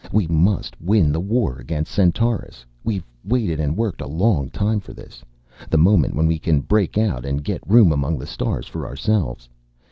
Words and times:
We 0.11 0.25
must 0.25 0.81
win 0.81 1.11
the 1.11 1.19
war 1.19 1.59
against 1.59 1.91
Centaurus. 1.93 2.65
We've 2.83 3.05
waited 3.23 3.59
and 3.59 3.77
worked 3.77 4.01
a 4.01 4.07
long 4.07 4.49
time 4.49 4.79
for 4.79 4.93
this, 4.93 5.23
the 5.69 5.77
moment 5.77 6.15
when 6.15 6.25
we 6.25 6.39
can 6.39 6.61
break 6.61 6.97
out 6.97 7.23
and 7.23 7.43
get 7.43 7.61
room 7.69 7.91
among 7.91 8.17
the 8.17 8.25
stars 8.25 8.65
for 8.65 8.87
ourselves. 8.87 9.47